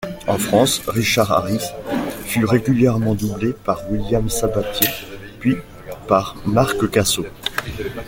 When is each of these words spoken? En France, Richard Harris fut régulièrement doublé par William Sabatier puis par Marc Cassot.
En 0.25 0.39
France, 0.39 0.81
Richard 0.87 1.31
Harris 1.31 1.63
fut 2.25 2.43
régulièrement 2.45 3.13
doublé 3.13 3.53
par 3.53 3.81
William 3.91 4.27
Sabatier 4.29 4.87
puis 5.39 5.57
par 6.07 6.35
Marc 6.47 6.89
Cassot. 6.89 7.27